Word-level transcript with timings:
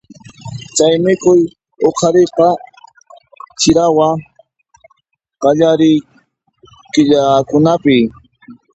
Chay 0.75 0.93
mikhuy 1.03 1.41
huqariyqa 1.81 2.47
chirawa 3.59 4.07
qallariy 5.41 5.97
killakunapi. 6.91 7.97